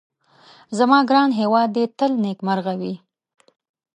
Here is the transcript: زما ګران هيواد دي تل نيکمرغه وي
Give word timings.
زما 0.77 0.99
ګران 1.09 1.29
هيواد 1.39 1.69
دي 1.75 1.83
تل 1.97 2.11
نيکمرغه 2.23 2.73
وي 2.79 2.93